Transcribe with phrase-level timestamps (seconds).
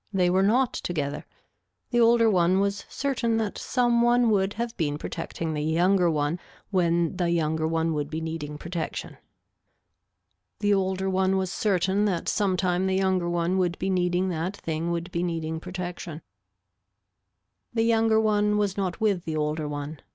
[0.11, 1.27] They were not together.
[1.91, 6.39] The older one was certain that some one would have been protecting the younger one
[6.71, 9.17] when they younger one would be needing protection.
[10.57, 14.89] The older one was certain that sometime the younger one would be needing that thing
[14.89, 16.23] would be needing protection.
[17.71, 19.99] The younger one was not with the older one.